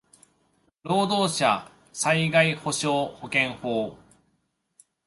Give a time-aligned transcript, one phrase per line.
[0.81, 3.99] 労働者災害補償保険法